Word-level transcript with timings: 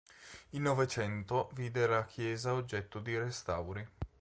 Il 0.53 0.61
Novecento 0.61 1.51
vide 1.53 1.85
la 1.85 2.05
chiesa 2.05 2.53
oggetto 2.55 2.99
di 3.01 3.15
restauri. 3.19 3.87